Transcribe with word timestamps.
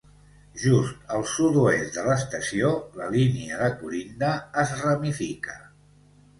Just 0.61 1.11
al 1.17 1.25
sud-oest 1.33 1.99
de 1.99 2.07
l'estació, 2.07 2.73
la 3.03 3.11
línia 3.19 3.61
de 3.63 3.71
Corinda 3.85 4.35
es 4.67 4.77
ramifica. 4.83 5.63